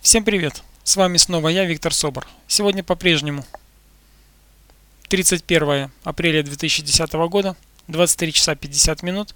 Всем 0.00 0.24
привет! 0.24 0.62
С 0.82 0.96
вами 0.96 1.18
снова 1.18 1.48
я, 1.48 1.66
Виктор 1.66 1.92
Собор. 1.92 2.26
Сегодня 2.48 2.82
по-прежнему 2.82 3.44
31 5.08 5.90
апреля 6.04 6.42
2010 6.42 7.12
года, 7.28 7.54
23 7.86 8.32
часа 8.32 8.54
50 8.54 9.02
минут. 9.02 9.34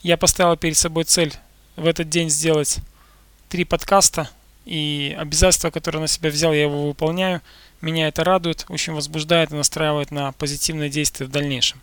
Я 0.00 0.16
поставил 0.16 0.56
перед 0.56 0.78
собой 0.78 1.04
цель 1.04 1.34
в 1.76 1.84
этот 1.86 2.08
день 2.08 2.30
сделать 2.30 2.78
три 3.50 3.64
подкаста, 3.64 4.30
и 4.64 5.14
обязательства, 5.18 5.70
которые 5.70 6.00
на 6.00 6.08
себя 6.08 6.30
взял, 6.30 6.54
я 6.54 6.62
его 6.62 6.88
выполняю. 6.88 7.42
Меня 7.82 8.08
это 8.08 8.24
радует, 8.24 8.64
очень 8.70 8.94
возбуждает 8.94 9.52
и 9.52 9.54
настраивает 9.54 10.10
на 10.10 10.32
позитивные 10.32 10.88
действия 10.88 11.26
в 11.26 11.30
дальнейшем. 11.30 11.78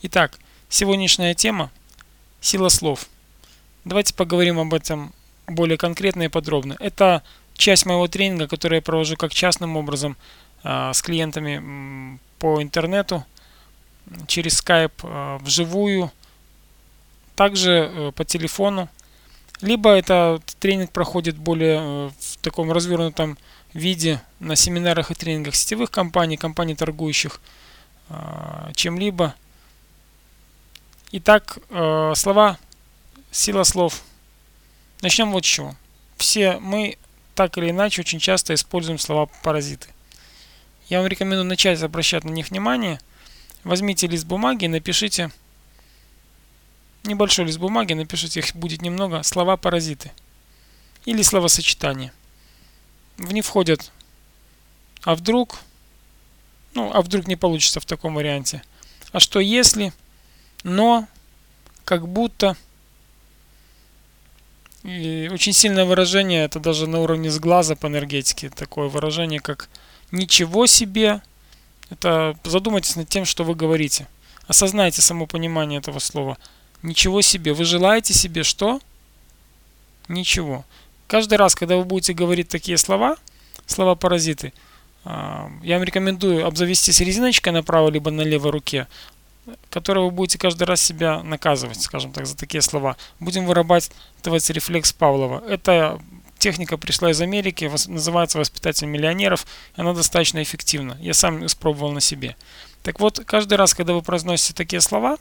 Итак, 0.00 0.38
сегодняшняя 0.70 1.34
тема– 1.34 1.70
сила 2.40 2.70
слов. 2.70 3.08
Давайте 3.84 4.14
поговорим 4.14 4.58
об 4.58 4.72
этом 4.72 5.12
более 5.46 5.76
конкретно 5.76 6.22
и 6.22 6.28
подробно. 6.28 6.76
Это 6.80 7.22
часть 7.58 7.84
моего 7.84 8.08
тренинга, 8.08 8.48
который 8.48 8.76
я 8.76 8.82
провожу 8.82 9.16
как 9.16 9.34
частным 9.34 9.76
образом 9.76 10.16
а, 10.62 10.94
с 10.94 11.02
клиентами 11.02 12.18
по 12.38 12.62
интернету, 12.62 13.24
через 14.26 14.62
Skype, 14.62 14.92
а, 15.02 15.38
вживую, 15.38 16.10
также 17.38 17.70
э, 17.70 18.12
по 18.16 18.24
телефону. 18.24 18.88
Либо 19.60 19.90
это 19.90 20.40
тренинг 20.58 20.90
проходит 20.90 21.36
более 21.36 21.78
э, 21.78 22.10
в 22.18 22.36
таком 22.38 22.72
развернутом 22.72 23.38
виде 23.72 24.20
на 24.40 24.56
семинарах 24.56 25.12
и 25.12 25.14
тренингах 25.14 25.54
сетевых 25.54 25.92
компаний, 25.92 26.36
компаний 26.36 26.74
торгующих 26.74 27.40
а, 28.08 28.72
чем-либо. 28.74 29.34
Итак, 31.12 31.58
э, 31.70 32.12
слова, 32.16 32.58
сила 33.30 33.62
слов. 33.62 34.02
Начнем 35.00 35.30
вот 35.30 35.44
с 35.44 35.48
чего. 35.48 35.76
Все 36.16 36.58
мы 36.58 36.98
так 37.38 37.56
или 37.56 37.70
иначе 37.70 38.00
очень 38.00 38.18
часто 38.18 38.52
используем 38.52 38.98
слова-паразиты. 38.98 39.90
Я 40.88 40.98
вам 40.98 41.06
рекомендую 41.06 41.44
начать 41.44 41.80
обращать 41.84 42.24
на 42.24 42.30
них 42.30 42.50
внимание. 42.50 43.00
Возьмите 43.62 44.08
лист 44.08 44.26
бумаги 44.26 44.64
и 44.64 44.68
напишите 44.68 45.30
небольшой 47.04 47.44
лист 47.44 47.60
бумаги, 47.60 47.92
напишите, 47.92 48.40
их 48.40 48.56
будет 48.56 48.82
немного, 48.82 49.22
слова-паразиты. 49.22 50.10
Или 51.04 51.22
словосочетания. 51.22 52.12
В 53.18 53.32
них 53.32 53.44
входят 53.44 53.92
«а 55.04 55.14
вдруг», 55.14 55.60
ну, 56.74 56.90
«а 56.92 57.02
вдруг 57.02 57.28
не 57.28 57.36
получится 57.36 57.78
в 57.78 57.86
таком 57.86 58.16
варианте», 58.16 58.64
«а 59.12 59.20
что 59.20 59.38
если», 59.38 59.92
«но», 60.64 61.06
«как 61.84 62.08
будто», 62.08 62.56
и 64.84 65.28
очень 65.32 65.52
сильное 65.52 65.84
выражение, 65.84 66.44
это 66.44 66.60
даже 66.60 66.86
на 66.86 67.00
уровне 67.00 67.30
с 67.30 67.38
глаза 67.38 67.74
по 67.74 67.86
энергетике, 67.88 68.48
такое 68.50 68.88
выражение, 68.88 69.40
как 69.40 69.68
«ничего 70.12 70.66
себе». 70.66 71.20
Это 71.90 72.36
задумайтесь 72.44 72.96
над 72.96 73.08
тем, 73.08 73.24
что 73.24 73.44
вы 73.44 73.54
говорите. 73.54 74.06
Осознайте 74.46 75.02
само 75.02 75.26
понимание 75.26 75.78
этого 75.78 75.98
слова. 75.98 76.38
Ничего 76.82 77.22
себе. 77.22 77.54
Вы 77.54 77.64
желаете 77.64 78.14
себе 78.14 78.42
что? 78.42 78.80
Ничего. 80.06 80.64
Каждый 81.06 81.38
раз, 81.38 81.54
когда 81.54 81.76
вы 81.76 81.84
будете 81.84 82.12
говорить 82.12 82.48
такие 82.48 82.78
слова, 82.78 83.16
слова-паразиты, 83.66 84.52
а, 85.04 85.50
я 85.62 85.76
вам 85.76 85.84
рекомендую 85.84 86.46
обзавестись 86.46 87.00
резиночкой 87.00 87.52
на 87.52 87.62
правой 87.62 87.90
либо 87.90 88.10
на 88.10 88.20
левой 88.20 88.50
руке 88.50 88.86
которой 89.70 90.04
вы 90.04 90.10
будете 90.10 90.38
каждый 90.38 90.64
раз 90.64 90.80
себя 90.80 91.22
наказывать, 91.22 91.80
скажем 91.80 92.12
так, 92.12 92.26
за 92.26 92.36
такие 92.36 92.62
слова. 92.62 92.96
Будем 93.20 93.46
вырабатывать 93.46 94.50
рефлекс 94.50 94.92
Павлова. 94.92 95.42
Это 95.48 96.00
техника 96.38 96.76
пришла 96.76 97.10
из 97.10 97.20
Америки, 97.20 97.70
называется 97.88 98.38
воспитатель 98.38 98.86
миллионеров. 98.86 99.46
Она 99.76 99.92
достаточно 99.92 100.42
эффективна. 100.42 100.96
Я 101.00 101.14
сам 101.14 101.44
испробовал 101.44 101.92
на 101.92 102.00
себе. 102.00 102.36
Так 102.82 103.00
вот, 103.00 103.20
каждый 103.26 103.54
раз, 103.54 103.74
когда 103.74 103.92
вы 103.92 104.02
произносите 104.02 104.54
такие 104.54 104.80
слова, 104.80 105.18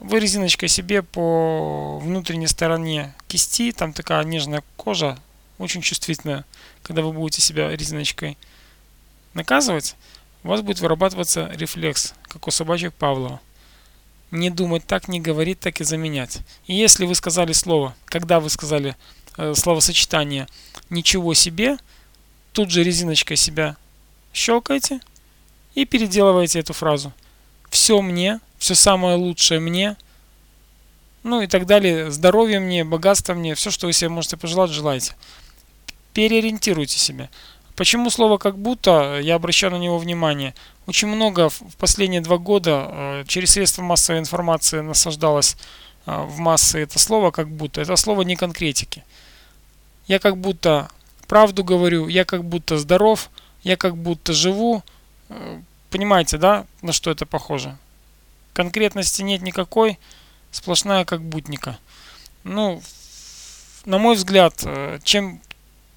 вы 0.00 0.20
резиночкой 0.20 0.68
себе 0.68 1.02
по 1.02 1.98
внутренней 1.98 2.46
стороне 2.46 3.14
кисти, 3.26 3.72
там 3.72 3.92
такая 3.92 4.24
нежная 4.24 4.62
кожа, 4.76 5.18
очень 5.58 5.82
чувствительная, 5.82 6.44
когда 6.82 7.02
вы 7.02 7.12
будете 7.12 7.42
себя 7.42 7.70
резиночкой 7.70 8.38
наказывать, 9.34 9.96
у 10.48 10.50
вас 10.50 10.62
будет 10.62 10.80
вырабатываться 10.80 11.50
рефлекс, 11.52 12.14
как 12.22 12.48
у 12.48 12.50
собачек 12.50 12.94
Павлова. 12.94 13.38
Не 14.30 14.48
думать 14.48 14.86
так, 14.86 15.06
не 15.06 15.20
говорить 15.20 15.60
так 15.60 15.78
и 15.82 15.84
заменять. 15.84 16.38
И 16.66 16.74
если 16.74 17.04
вы 17.04 17.14
сказали 17.14 17.52
слово, 17.52 17.94
когда 18.06 18.40
вы 18.40 18.48
сказали 18.48 18.96
э, 19.36 19.52
словосочетание 19.54 20.46
«ничего 20.88 21.34
себе», 21.34 21.76
тут 22.54 22.70
же 22.70 22.82
резиночкой 22.82 23.36
себя 23.36 23.76
щелкаете 24.32 25.00
и 25.74 25.84
переделываете 25.84 26.60
эту 26.60 26.72
фразу. 26.72 27.12
Все 27.68 28.00
мне, 28.00 28.40
все 28.56 28.74
самое 28.74 29.16
лучшее 29.16 29.60
мне, 29.60 29.98
ну 31.24 31.42
и 31.42 31.46
так 31.46 31.66
далее, 31.66 32.10
здоровье 32.10 32.58
мне, 32.58 32.84
богатство 32.84 33.34
мне, 33.34 33.54
все, 33.54 33.70
что 33.70 33.86
вы 33.86 33.92
себе 33.92 34.08
можете 34.08 34.38
пожелать, 34.38 34.70
желайте. 34.70 35.14
Переориентируйте 36.14 36.98
себя. 36.98 37.28
Почему 37.78 38.10
слово 38.10 38.38
«как 38.38 38.58
будто» 38.58 39.20
я 39.20 39.36
обращаю 39.36 39.72
на 39.72 39.76
него 39.76 39.98
внимание? 39.98 40.52
Очень 40.88 41.06
много 41.06 41.48
в 41.48 41.76
последние 41.78 42.20
два 42.20 42.36
года 42.36 42.88
э, 42.90 43.24
через 43.28 43.52
средства 43.52 43.82
массовой 43.82 44.18
информации 44.18 44.80
насаждалось 44.80 45.56
э, 46.04 46.22
в 46.24 46.40
массы 46.40 46.80
это 46.80 46.98
слово 46.98 47.30
«как 47.30 47.48
будто». 47.48 47.80
Это 47.80 47.94
слово 47.94 48.22
не 48.22 48.34
конкретики. 48.34 49.04
Я 50.08 50.18
как 50.18 50.38
будто 50.38 50.90
правду 51.28 51.62
говорю, 51.62 52.08
я 52.08 52.24
как 52.24 52.42
будто 52.42 52.78
здоров, 52.78 53.30
я 53.62 53.76
как 53.76 53.96
будто 53.96 54.32
живу. 54.32 54.82
Э, 55.28 55.60
понимаете, 55.90 56.36
да, 56.36 56.66
на 56.82 56.92
что 56.92 57.12
это 57.12 57.26
похоже? 57.26 57.76
Конкретности 58.54 59.22
нет 59.22 59.40
никакой, 59.40 60.00
сплошная 60.50 61.04
как 61.04 61.22
будника. 61.22 61.78
Ну, 62.42 62.82
на 63.84 63.98
мой 63.98 64.16
взгляд, 64.16 64.66
чем 65.04 65.40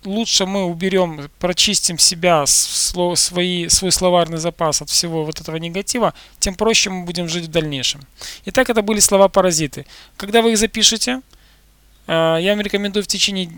лучше 0.03 0.45
мы 0.45 0.65
уберем, 0.65 1.29
прочистим 1.39 1.97
себя, 1.97 2.45
свои, 2.45 3.67
свой 3.67 3.91
словарный 3.91 4.37
запас 4.37 4.81
от 4.81 4.89
всего 4.89 5.25
вот 5.25 5.39
этого 5.39 5.57
негатива, 5.57 6.13
тем 6.39 6.55
проще 6.55 6.89
мы 6.89 7.05
будем 7.05 7.27
жить 7.27 7.45
в 7.45 7.51
дальнейшем. 7.51 8.01
Итак, 8.45 8.69
это 8.69 8.81
были 8.81 8.99
слова-паразиты. 8.99 9.85
Когда 10.17 10.41
вы 10.41 10.53
их 10.53 10.57
запишете, 10.57 11.21
э, 12.07 12.37
я 12.41 12.51
вам 12.51 12.61
рекомендую 12.61 13.03
в 13.03 13.07
течение 13.07 13.51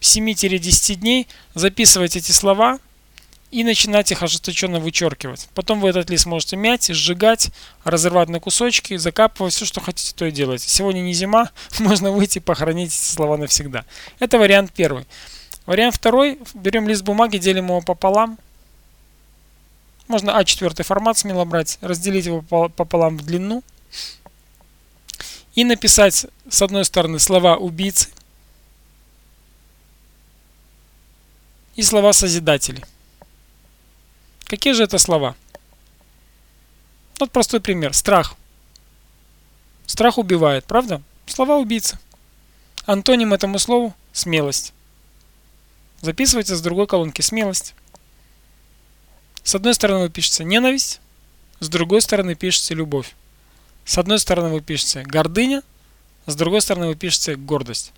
7-10 0.00 0.94
дней 0.96 1.26
записывать 1.54 2.16
эти 2.16 2.32
слова 2.32 2.78
и 3.50 3.64
начинать 3.64 4.10
их 4.12 4.22
ожесточенно 4.22 4.80
вычеркивать. 4.80 5.48
Потом 5.54 5.80
вы 5.80 5.90
этот 5.90 6.10
лист 6.10 6.26
можете 6.26 6.56
мять, 6.56 6.88
сжигать, 6.88 7.50
разрывать 7.84 8.28
на 8.28 8.40
кусочки, 8.40 8.96
закапывать, 8.96 9.54
все, 9.54 9.64
что 9.64 9.80
хотите, 9.80 10.12
то 10.14 10.26
и 10.26 10.30
делать. 10.30 10.62
Сегодня 10.62 11.00
не 11.00 11.14
зима, 11.14 11.50
можно 11.78 12.10
выйти 12.10 12.38
и 12.38 12.40
похоронить 12.40 12.88
эти 12.88 13.04
слова 13.04 13.36
навсегда. 13.36 13.84
Это 14.18 14.38
вариант 14.38 14.72
первый. 14.74 15.06
Вариант 15.66 15.96
второй. 15.96 16.38
Берем 16.54 16.88
лист 16.88 17.02
бумаги, 17.02 17.38
делим 17.38 17.66
его 17.66 17.80
пополам. 17.80 18.38
Можно 20.08 20.30
А4 20.30 20.82
формат 20.84 21.18
смело 21.18 21.44
брать, 21.44 21.78
разделить 21.80 22.26
его 22.26 22.40
пополам 22.68 23.18
в 23.18 23.24
длину. 23.24 23.62
И 25.54 25.64
написать 25.64 26.26
с 26.48 26.62
одной 26.62 26.84
стороны 26.84 27.18
слова 27.18 27.56
убийцы 27.56 28.10
и 31.74 31.82
слова 31.82 32.12
созидатели. 32.12 32.84
Какие 34.44 34.74
же 34.74 34.84
это 34.84 34.98
слова? 34.98 35.34
Вот 37.18 37.32
простой 37.32 37.60
пример. 37.60 37.94
Страх. 37.94 38.36
Страх 39.86 40.18
убивает, 40.18 40.64
правда? 40.66 41.02
Слова 41.26 41.56
убийцы. 41.56 41.98
Антоним 42.84 43.32
этому 43.32 43.58
слову– 43.58 43.94
смелость. 44.12 44.72
Записывайте 46.06 46.54
с 46.54 46.60
другой 46.60 46.86
колонки 46.86 47.20
смелость. 47.20 47.74
С 49.42 49.56
одной 49.56 49.74
стороны 49.74 50.04
вы 50.04 50.08
пишете 50.08 50.44
ненависть, 50.44 51.00
с 51.58 51.68
другой 51.68 52.00
стороны 52.00 52.36
пишете 52.36 52.74
любовь. 52.74 53.16
С 53.84 53.98
одной 53.98 54.20
стороны 54.20 54.50
вы 54.50 54.60
пишете 54.60 55.02
гордыня, 55.02 55.64
с 56.26 56.36
другой 56.36 56.60
стороны 56.60 56.86
вы 56.86 56.94
пишете 56.94 57.34
гордость. 57.34 57.92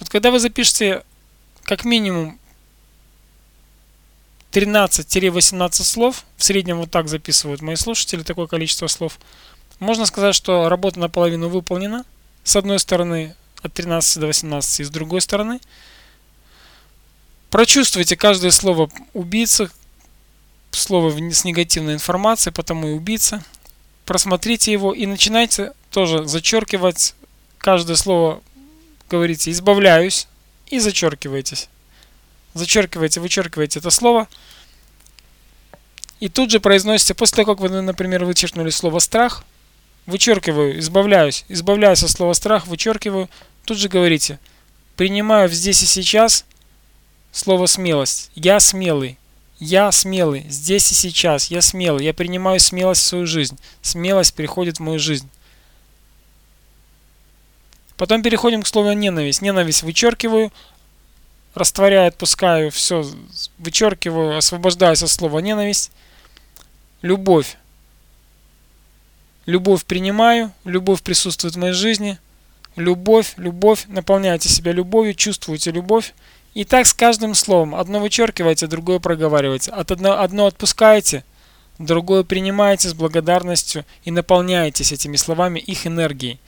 Вот 0.00 0.08
когда 0.08 0.30
вы 0.30 0.40
запишете 0.40 1.02
как 1.64 1.84
минимум 1.84 2.38
13-18 4.52 5.72
слов, 5.84 6.24
в 6.38 6.44
среднем 6.44 6.78
вот 6.78 6.90
так 6.90 7.08
записывают 7.08 7.60
мои 7.60 7.76
слушатели, 7.76 8.22
такое 8.22 8.46
количество 8.46 8.86
слов, 8.86 9.18
можно 9.80 10.06
сказать, 10.06 10.34
что 10.34 10.70
работа 10.70 10.98
наполовину 10.98 11.50
выполнена, 11.50 12.06
с 12.42 12.56
одной 12.56 12.78
стороны 12.78 13.36
от 13.60 13.74
13 13.74 14.18
до 14.18 14.28
18, 14.28 14.80
и 14.80 14.84
с 14.84 14.88
другой 14.88 15.20
стороны– 15.20 15.60
Прочувствуйте 17.50 18.16
каждое 18.16 18.50
слово 18.50 18.90
убийцы, 19.14 19.70
слово 20.72 21.10
с 21.32 21.44
негативной 21.44 21.94
информацией, 21.94 22.52
потому 22.52 22.88
и 22.88 22.92
убийца. 22.92 23.42
Просмотрите 24.04 24.72
его 24.72 24.92
и 24.92 25.06
начинайте 25.06 25.72
тоже 25.90 26.26
зачеркивать 26.26 27.14
каждое 27.58 27.96
слово, 27.96 28.42
говорите 29.08 29.50
«избавляюсь» 29.50 30.28
и 30.68 30.78
зачеркивайтесь. 30.78 31.68
зачеркиваете, 32.54 33.20
вычеркиваете 33.20 33.78
это 33.78 33.90
слово. 33.90 34.28
И 36.20 36.28
тут 36.28 36.50
же 36.50 36.60
произносите, 36.60 37.14
после 37.14 37.36
того, 37.36 37.54
как 37.54 37.60
вы, 37.60 37.82
например, 37.82 38.24
вычеркнули 38.24 38.70
слово 38.70 39.00
«страх», 39.00 39.44
вычеркиваю, 40.06 40.78
избавляюсь, 40.78 41.44
избавляюсь 41.48 42.02
от 42.02 42.10
слова 42.10 42.32
«страх», 42.32 42.66
вычеркиваю, 42.66 43.28
тут 43.64 43.78
же 43.78 43.88
говорите, 43.88 44.38
принимаю 44.96 45.48
здесь 45.50 45.82
и 45.82 45.86
сейчас 45.86 46.44
слово 47.36 47.66
«смелость». 47.66 48.30
Я 48.34 48.60
смелый. 48.60 49.18
Я 49.58 49.90
смелый, 49.90 50.44
здесь 50.50 50.90
и 50.92 50.94
сейчас, 50.94 51.50
я 51.50 51.62
смелый, 51.62 52.04
я 52.04 52.12
принимаю 52.12 52.60
смелость 52.60 53.00
в 53.02 53.04
свою 53.06 53.26
жизнь. 53.26 53.58
Смелость 53.80 54.34
приходит 54.34 54.76
в 54.76 54.82
мою 54.82 54.98
жизнь. 54.98 55.28
Потом 57.96 58.22
переходим 58.22 58.62
к 58.62 58.66
слову 58.66 58.92
ненависть. 58.92 59.40
Ненависть 59.40 59.82
вычеркиваю, 59.82 60.52
растворяю, 61.54 62.08
отпускаю, 62.08 62.70
все, 62.70 63.10
вычеркиваю, 63.56 64.36
освобождаюсь 64.36 65.02
от 65.02 65.08
слова 65.08 65.38
ненависть. 65.38 65.90
Любовь. 67.00 67.56
Любовь 69.46 69.86
принимаю, 69.86 70.52
любовь 70.64 71.02
присутствует 71.02 71.54
в 71.54 71.58
моей 71.58 71.72
жизни. 71.72 72.18
Любовь, 72.76 73.32
любовь, 73.38 73.84
наполняйте 73.88 74.50
себя 74.50 74.72
любовью, 74.72 75.14
чувствуйте 75.14 75.70
любовь. 75.70 76.12
И 76.56 76.64
так 76.64 76.86
с 76.86 76.94
каждым 76.94 77.34
словом. 77.34 77.74
Одно 77.74 78.00
вычеркиваете, 78.00 78.66
другое 78.66 78.98
проговариваете. 78.98 79.70
От 79.72 79.90
одно, 79.90 80.18
одно 80.18 80.46
отпускаете, 80.46 81.22
другое 81.78 82.22
принимаете 82.22 82.88
с 82.88 82.94
благодарностью 82.94 83.84
и 84.04 84.10
наполняетесь 84.10 84.90
этими 84.90 85.16
словами, 85.16 85.58
их 85.58 85.86
энергией. 85.86 86.40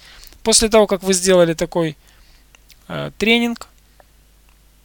После 0.43 0.71
того, 0.71 0.87
как 0.87 1.03
вы 1.03 1.13
сделали 1.13 1.53
такой 1.53 1.95
э, 2.89 3.11
тренинг, 3.19 3.69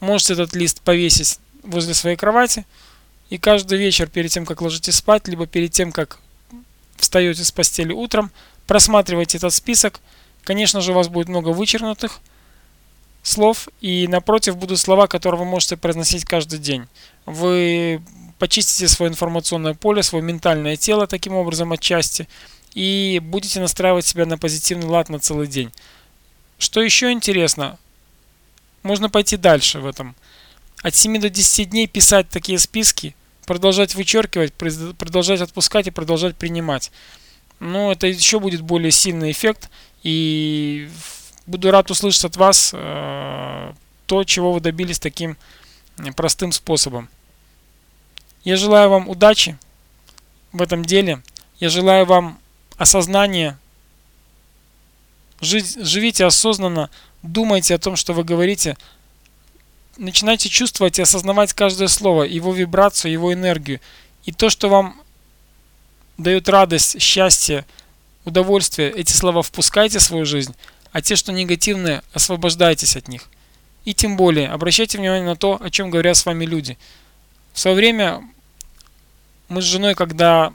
можете 0.00 0.34
этот 0.34 0.54
лист 0.54 0.82
повесить 0.82 1.38
возле 1.62 1.94
своей 1.94 2.16
кровати 2.16 2.66
и 3.30 3.38
каждый 3.38 3.78
вечер 3.78 4.10
перед 4.10 4.30
тем, 4.30 4.44
как 4.44 4.60
ложитесь 4.60 4.96
спать, 4.96 5.26
либо 5.26 5.46
перед 5.46 5.72
тем, 5.72 5.90
как 5.90 6.18
встаете 6.96 7.44
с 7.44 7.50
постели 7.50 7.94
утром, 7.94 8.30
просматривайте 8.66 9.38
этот 9.38 9.54
список. 9.54 10.00
Конечно 10.42 10.82
же, 10.82 10.92
у 10.92 10.94
вас 10.94 11.08
будет 11.08 11.28
много 11.28 11.48
вычеркнутых 11.48 12.20
слов, 13.24 13.68
и 13.80 14.06
напротив 14.06 14.56
будут 14.56 14.78
слова, 14.78 15.08
которые 15.08 15.40
вы 15.40 15.46
можете 15.46 15.76
произносить 15.76 16.24
каждый 16.24 16.60
день. 16.60 16.86
Вы 17.26 18.00
почистите 18.38 18.86
свое 18.86 19.10
информационное 19.10 19.74
поле, 19.74 20.02
свое 20.02 20.22
ментальное 20.22 20.76
тело 20.76 21.08
таким 21.08 21.34
образом 21.34 21.72
отчасти, 21.72 22.28
и 22.74 23.20
будете 23.22 23.60
настраивать 23.60 24.06
себя 24.06 24.26
на 24.26 24.38
позитивный 24.38 24.86
лад 24.86 25.08
на 25.08 25.18
целый 25.18 25.48
день. 25.48 25.72
Что 26.58 26.80
еще 26.82 27.10
интересно, 27.10 27.78
можно 28.82 29.08
пойти 29.08 29.36
дальше 29.36 29.80
в 29.80 29.86
этом. 29.86 30.14
От 30.82 30.94
7 30.94 31.18
до 31.18 31.30
10 31.30 31.70
дней 31.70 31.86
писать 31.86 32.28
такие 32.28 32.58
списки, 32.58 33.16
продолжать 33.46 33.94
вычеркивать, 33.94 34.52
продолжать 34.52 35.40
отпускать 35.40 35.86
и 35.86 35.90
продолжать 35.90 36.36
принимать. 36.36 36.92
Но 37.58 37.92
это 37.92 38.06
еще 38.06 38.38
будет 38.40 38.60
более 38.60 38.90
сильный 38.90 39.30
эффект. 39.30 39.70
И 40.02 40.90
буду 41.46 41.70
рад 41.70 41.90
услышать 41.90 42.24
от 42.24 42.36
вас 42.36 42.70
э, 42.72 43.72
то, 44.06 44.24
чего 44.24 44.52
вы 44.52 44.60
добились 44.60 44.98
таким 44.98 45.36
простым 46.16 46.52
способом. 46.52 47.08
Я 48.42 48.56
желаю 48.56 48.90
вам 48.90 49.08
удачи 49.08 49.56
в 50.52 50.60
этом 50.60 50.84
деле. 50.84 51.22
Я 51.58 51.68
желаю 51.68 52.04
вам 52.06 52.38
осознания. 52.76 53.58
Живите 55.40 56.24
осознанно, 56.24 56.90
думайте 57.22 57.74
о 57.74 57.78
том, 57.78 57.96
что 57.96 58.12
вы 58.12 58.24
говорите. 58.24 58.76
Начинайте 59.96 60.48
чувствовать 60.48 60.98
и 60.98 61.02
осознавать 61.02 61.52
каждое 61.52 61.88
слово, 61.88 62.24
его 62.24 62.52
вибрацию, 62.52 63.12
его 63.12 63.32
энергию. 63.32 63.80
И 64.24 64.32
то, 64.32 64.50
что 64.50 64.68
вам 64.68 65.00
дает 66.18 66.48
радость, 66.48 67.00
счастье, 67.00 67.64
удовольствие, 68.24 68.90
эти 68.90 69.12
слова 69.12 69.42
впускайте 69.42 69.98
в 69.98 70.02
свою 70.02 70.24
жизнь, 70.24 70.54
а 70.94 71.02
те, 71.02 71.16
что 71.16 71.32
негативные, 71.32 72.02
освобождайтесь 72.12 72.96
от 72.96 73.08
них. 73.08 73.28
И 73.84 73.94
тем 73.94 74.16
более, 74.16 74.48
обращайте 74.48 74.96
внимание 74.96 75.26
на 75.26 75.34
то, 75.34 75.58
о 75.60 75.68
чем 75.68 75.90
говорят 75.90 76.16
с 76.16 76.24
вами 76.24 76.46
люди. 76.46 76.78
В 77.52 77.58
свое 77.58 77.76
время 77.76 78.22
мы 79.48 79.60
с 79.60 79.64
женой, 79.64 79.96
когда 79.96 80.54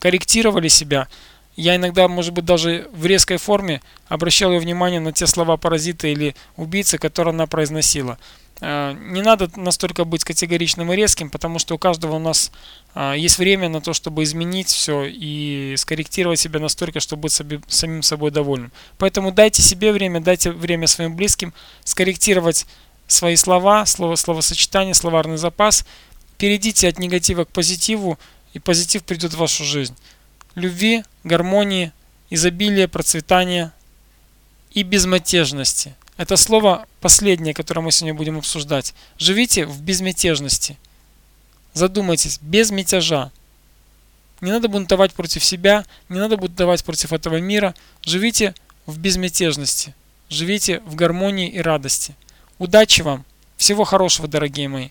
корректировали 0.00 0.66
себя, 0.66 1.06
я 1.54 1.76
иногда, 1.76 2.08
может 2.08 2.32
быть, 2.32 2.44
даже 2.44 2.88
в 2.92 3.06
резкой 3.06 3.36
форме 3.36 3.82
обращал 4.08 4.50
ее 4.50 4.58
внимание 4.58 4.98
на 4.98 5.12
те 5.12 5.28
слова 5.28 5.56
паразита 5.56 6.08
или 6.08 6.34
убийцы, 6.56 6.98
которые 6.98 7.34
она 7.34 7.46
произносила. 7.46 8.18
Э, 8.60 8.94
не 8.98 9.22
надо 9.22 9.50
настолько 9.56 10.04
быть 10.04 10.24
категоричным 10.24 10.92
и 10.92 10.96
резким, 10.96 11.30
потому 11.30 11.58
что 11.58 11.74
у 11.74 11.78
каждого 11.78 12.16
у 12.16 12.18
нас 12.18 12.52
э, 12.94 13.14
есть 13.16 13.38
время 13.38 13.68
на 13.68 13.80
то, 13.80 13.92
чтобы 13.92 14.22
изменить 14.22 14.68
все 14.68 15.04
и 15.04 15.74
скорректировать 15.76 16.38
себя 16.38 16.60
настолько, 16.60 17.00
чтобы 17.00 17.22
быть 17.22 17.32
самим 17.68 18.02
собой 18.02 18.30
довольным. 18.30 18.70
Поэтому 18.98 19.32
дайте 19.32 19.62
себе 19.62 19.92
время, 19.92 20.20
дайте 20.20 20.52
время 20.52 20.86
своим 20.86 21.16
близким 21.16 21.52
скорректировать 21.82 22.66
свои 23.08 23.36
слова, 23.36 23.86
слово, 23.86 24.14
словосочетание, 24.16 24.94
словарный 24.94 25.36
запас. 25.36 25.84
Перейдите 26.38 26.88
от 26.88 26.98
негатива 26.98 27.44
к 27.44 27.48
позитиву, 27.48 28.18
и 28.54 28.60
позитив 28.60 29.02
придет 29.02 29.34
в 29.34 29.38
вашу 29.38 29.64
жизнь. 29.64 29.96
Любви, 30.54 31.02
гармонии, 31.24 31.92
изобилия, 32.30 32.86
процветания 32.86 33.72
и 34.70 34.84
безмятежности– 34.84 35.96
это 36.16 36.36
слово 36.36 36.86
последнее, 37.00 37.54
которое 37.54 37.80
мы 37.80 37.90
сегодня 37.90 38.14
будем 38.14 38.38
обсуждать. 38.38 38.94
Живите 39.18 39.66
в 39.66 39.82
безмятежности. 39.82 40.78
Задумайтесь, 41.72 42.38
без 42.40 42.70
мятежа. 42.70 43.32
Не 44.40 44.52
надо 44.52 44.68
бунтовать 44.68 45.12
против 45.12 45.44
себя, 45.44 45.84
не 46.08 46.18
надо 46.18 46.36
бунтовать 46.36 46.84
против 46.84 47.12
этого 47.12 47.40
мира. 47.40 47.74
Живите 48.02 48.54
в 48.86 48.98
безмятежности. 48.98 49.94
Живите 50.28 50.80
в 50.80 50.94
гармонии 50.94 51.48
и 51.48 51.60
радости. 51.60 52.14
Удачи 52.58 53.02
вам! 53.02 53.24
Всего 53.56 53.84
хорошего, 53.84 54.28
дорогие 54.28 54.68
мои! 54.68 54.90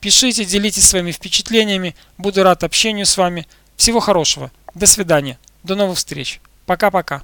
Пишите, 0.00 0.44
делитесь 0.44 0.88
своими 0.88 1.12
впечатлениями. 1.12 1.94
Буду 2.16 2.42
рад 2.42 2.64
общению 2.64 3.06
с 3.06 3.16
вами. 3.16 3.46
Всего 3.76 4.00
хорошего. 4.00 4.50
До 4.74 4.86
свидания. 4.86 5.38
До 5.62 5.74
новых 5.74 5.98
встреч. 5.98 6.40
Пока-пока. 6.66 7.22